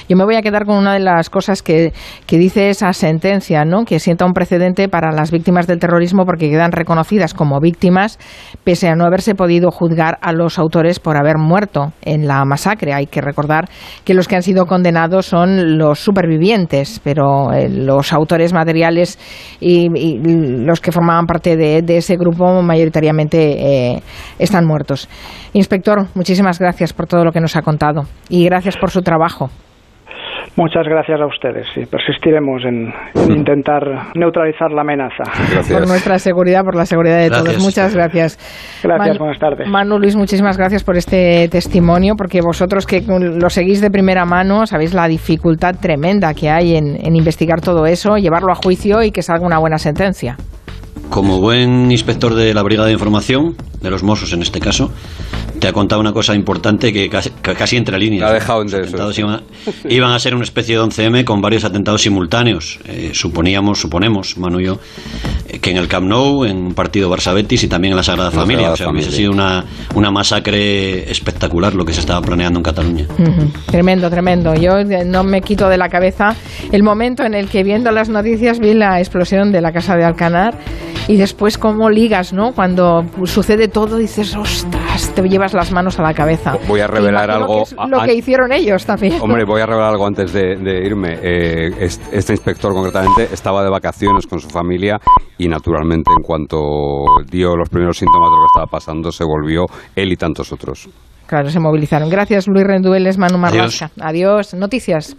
Yo 0.10 0.18
me 0.18 0.26
voy 0.26 0.36
a 0.36 0.42
quedar 0.42 0.66
con 0.66 0.78
una 0.78 0.94
de 0.94 1.00
las 1.00 1.30
cosas 1.30 1.62
que, 1.62 1.94
que 2.26 2.38
dice 2.38 2.70
esa 2.70 2.92
sentencia, 2.94 3.66
¿no? 3.66 3.86
que 3.86 4.00
sienta 4.00 4.26
un 4.26 4.34
precedente 4.34 4.90
para 4.90 5.12
las 5.12 5.32
víctimas 5.32 5.68
del 5.68 5.80
terrorismo 5.80 6.26
porque 6.26 6.50
quedan 6.50 6.72
reconocidas 6.72 7.34
como 7.34 7.60
víctimas 7.60 8.20
pese 8.64 8.88
a 8.88 8.96
no 8.96 9.06
haberse 9.06 9.36
podido 9.36 9.72
juzgar 9.72 10.18
a 10.22 10.32
los 10.34 10.60
autores 10.60 11.00
por 11.00 11.18
haber 11.18 11.38
muerto 11.38 11.94
en 12.02 12.28
la 12.28 12.44
masacre. 12.46 12.94
Hay 12.94 13.08
que 13.08 13.22
recordar 13.22 13.70
que 14.04 14.14
los 14.14 14.28
que 14.28 14.36
han 14.36 14.44
sido 14.44 14.66
condenados 14.66 15.26
son 15.26 15.78
los 15.78 16.00
supervivientes, 16.00 17.00
pero 17.04 17.52
eh, 17.54 17.70
los 17.70 18.14
autores 18.14 18.54
materiales 18.54 19.18
y, 19.60 19.88
los 19.88 20.82
que 20.82 20.92
formaban 20.92 21.26
parte 21.26 21.56
de, 21.56 21.98
ese 21.98 22.16
grupo 22.16 22.62
mayoritariamente 22.62 23.94
eh, 23.96 24.04
están 24.40 24.66
muertos. 24.66 25.08
Inspector, 25.54 26.08
muchísimas 26.14 26.60
gracias 26.60 26.94
por 26.94 27.08
todo 27.08 27.24
lo 27.24 27.32
que 27.32 27.40
nos 27.40 27.56
ha 27.56 27.62
contado 27.62 28.04
y 28.30 28.46
gracias 28.46 28.78
por 28.78 28.92
su 28.92 29.02
trabajo. 29.02 29.27
Muchas 30.58 30.88
gracias 30.88 31.22
a 31.22 31.28
ustedes. 31.28 31.68
y 31.76 31.86
persistiremos 31.86 32.64
en, 32.66 32.92
intentar 33.30 33.84
neutralizar 34.16 34.72
la 34.72 34.82
amenaza. 34.82 35.24
Por 35.72 35.88
nuestra 35.88 36.18
seguridad, 36.18 36.64
por 36.64 36.76
la 36.76 36.88
seguridad 36.88 37.20
de 37.20 37.30
todos. 37.30 37.60
Muchas 37.60 37.94
gracias. 37.94 38.40
Gracias, 38.82 39.20
buenas 39.20 39.38
tardes. 39.38 39.70
Manu 39.70 40.00
Luis, 40.00 40.16
muchísimas 40.16 40.58
gracias 40.58 40.84
por 40.84 40.98
este 40.98 41.48
testimonio, 41.50 42.16
porque 42.18 42.42
vosotros 42.42 42.88
que 42.88 43.02
lo 43.02 43.50
seguís 43.52 43.82
de 43.82 43.92
primera 43.92 44.26
mano 44.26 44.66
sabéis 44.66 44.96
la 44.96 45.08
dificultad 45.08 45.76
tremenda 45.80 46.34
que 46.34 46.50
hay 46.50 46.76
en 46.76 47.16
investigar 47.16 47.62
todo 47.62 47.86
eso, 47.86 48.18
llevarlo 48.18 48.52
a 48.52 48.56
juicio 48.56 49.04
y 49.04 49.12
que 49.12 49.22
salga 49.22 49.46
una 49.46 49.60
buena 49.60 49.78
sentencia. 49.78 50.38
Como 51.10 51.40
buen 51.40 51.92
inspector 51.92 52.34
de 52.34 52.54
la 52.54 52.64
Brigada 52.64 52.88
de 52.88 52.94
Información, 52.94 53.56
de 53.82 53.90
los 53.90 54.04
Mossos 54.04 54.34
en 54.34 54.42
este 54.42 54.60
caso, 54.60 54.92
te 55.60 55.68
ha 55.68 55.74
contado 55.74 56.02
una 56.02 56.14
cosa 56.14 56.36
importante 56.36 56.94
que 56.94 57.10
casi, 57.10 57.78
entre 57.78 57.98
líneas. 58.00 58.30
ha 58.30 58.34
dejado 58.34 58.62
entre 58.62 58.82
eso. 58.82 59.22
Iban, 59.90 60.12
a 60.12 60.20
ser 60.20 60.36
una 60.36 60.44
especie 60.44 60.76
de 60.76 60.84
11M 60.84 61.24
con 61.24 61.42
varios 61.42 61.64
atentados 61.64 62.02
simultáneos. 62.02 62.80
Eh, 62.86 63.12
suponíamos, 63.14 63.80
suponemos, 63.80 64.38
Manu 64.38 64.60
y 64.60 64.66
yo, 64.66 64.80
eh, 65.48 65.60
que 65.60 65.72
en 65.72 65.78
el 65.78 65.88
Camp 65.88 66.08
Nou, 66.08 66.46
en 66.46 66.58
un 66.58 66.74
partido 66.74 67.10
Barça 67.10 67.34
Betis 67.34 67.64
y 67.64 67.68
también 67.68 67.92
en 67.92 67.98
la 67.98 68.04
Sagrada 68.04 68.32
Familia. 68.32 68.72
o 68.72 68.76
sea, 68.76 68.90
hubiese 68.90 69.12
sido 69.12 69.32
una, 69.32 69.66
una 69.96 70.12
masacre 70.12 71.10
espectacular 71.12 71.74
lo 71.74 71.86
que 71.86 71.94
se 71.94 72.00
estaba 72.00 72.22
planeando 72.22 72.60
en 72.60 72.64
Cataluña. 72.64 73.08
Tremendo, 73.66 74.10
tremendo. 74.10 74.54
Yo 74.56 74.78
eh, 74.78 75.06
no 75.06 75.24
me 75.24 75.42
quito 75.42 75.70
de 75.70 75.78
la 75.78 75.90
cabeza 75.90 76.36
el 76.72 76.84
momento 76.84 77.24
en 77.24 77.34
el 77.34 77.50
que 77.50 77.64
viendo 77.64 77.92
las 77.92 78.10
noticias 78.10 78.60
vi 78.60 78.74
la 78.74 79.00
explosión 79.00 79.52
de 79.52 79.62
la 79.62 79.72
casa 79.72 79.96
de 79.96 80.06
Alcanar 80.06 80.58
y 81.08 81.16
después 81.16 81.58
cómo 81.58 81.90
ligas, 81.90 82.34
¿no? 82.34 82.52
Cuando 82.52 83.06
sucede 83.26 83.68
todo 83.68 83.98
dices, 83.98 84.36
ostras, 84.36 85.12
te 85.16 85.22
llevas 85.28 85.47
las 85.54 85.72
manos 85.72 86.00
a 86.00 86.04
la 86.04 86.14
cabeza. 86.14 86.58
Voy 86.68 86.80
a 86.80 86.88
revelar 86.88 87.30
algo. 87.32 87.64
lo 87.88 88.02
que 88.04 88.14
hicieron 88.14 88.52
ellos 88.52 88.86
también. 88.86 89.22
Hombre, 89.22 89.44
voy 89.46 89.62
a 89.62 89.66
revelar 89.68 89.92
algo 89.92 90.06
antes 90.08 90.34
de, 90.34 90.82
irme. 90.86 91.18
Eh, 91.22 91.72
este 91.80 92.34
inspector 92.34 92.74
concretamente 92.74 93.30
estaba 93.32 93.64
de 93.64 93.70
vacaciones 93.70 94.28
con 94.28 94.40
su 94.40 94.50
familia 94.50 95.00
y 95.38 95.48
naturalmente 95.48 96.12
en 96.16 96.24
cuanto 96.24 96.58
dio 97.30 97.56
los 97.56 97.70
primeros 97.70 97.98
síntomas 97.98 98.30
de 98.30 98.36
lo 98.36 98.42
que 98.42 98.48
estaba 98.54 98.68
pasando 98.68 99.12
se 99.12 99.24
volvió 99.24 99.66
él 99.96 100.12
y 100.12 100.16
tantos 100.16 100.52
otros. 100.52 100.90
Claro, 101.26 101.50
se 101.50 101.60
movilizaron. 101.60 102.10
Gracias 102.10 102.48
Luis 102.48 102.66
Rendueles, 102.66 103.18
Manu 103.18 103.38
Marrasca. 103.38 103.92
Adiós. 104.00 104.54
Noticias. 104.54 105.16